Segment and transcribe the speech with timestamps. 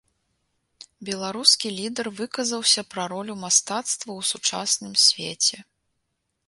[1.09, 5.57] Беларускі лідар выказаўся пра ролю мастацтва ў сучасным свеце.